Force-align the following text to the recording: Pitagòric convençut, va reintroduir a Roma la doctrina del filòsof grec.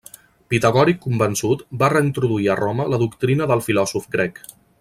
Pitagòric 0.53 0.97
convençut, 1.03 1.61
va 1.83 1.91
reintroduir 1.95 2.49
a 2.55 2.59
Roma 2.63 2.91
la 2.95 3.03
doctrina 3.07 3.49
del 3.53 3.65
filòsof 3.69 4.13
grec. 4.19 4.47